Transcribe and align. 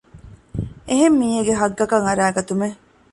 އެހެން 0.87 1.15
މީހެއްގެ 1.19 1.53
ޙައްޤަކަށް 1.61 2.05
އަރައިގަތުމެއް 2.07 2.77